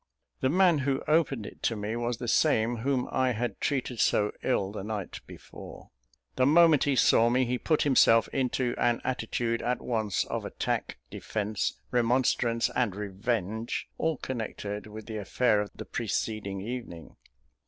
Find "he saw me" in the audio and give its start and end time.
6.85-7.45